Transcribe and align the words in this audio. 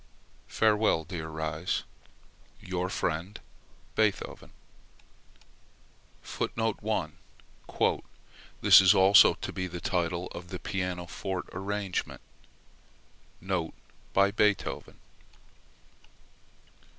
Farewell, 0.47 1.03
dear 1.03 1.27
Ries. 1.27 1.83
Your 2.59 2.89
friend, 2.89 3.39
BEETHOVEN. 3.93 4.51
[Footnote 6.23 6.77
1: 6.81 7.11
"This 8.61 8.81
is 8.81 8.95
also 8.95 9.35
to 9.35 9.53
be 9.53 9.67
the 9.67 9.79
title 9.79 10.25
of 10.31 10.47
the 10.47 10.57
pianoforte 10.57 11.49
arrangement." 11.53 12.21
(Note 13.41 13.75
by 14.11 14.31
Beethoven.) 14.31 14.97